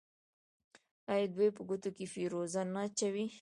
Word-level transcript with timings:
آیا 1.11 1.25
دوی 1.35 1.49
په 1.55 1.61
ګوتو 1.69 1.89
کې 1.97 2.05
فیروزه 2.13 2.61
نه 2.73 2.81
اچوي؟ 2.87 3.25